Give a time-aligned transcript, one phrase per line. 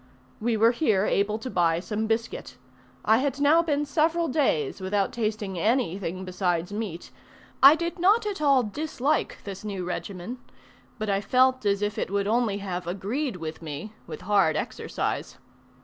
[0.39, 2.57] We were here able to buy some biscuit.
[3.05, 7.11] I had now been several days without tasting anything besides meat:
[7.61, 10.39] I did not at all dislike this new regimen;
[10.97, 15.37] but I felt as if it would only have agreed with me with hard exercise.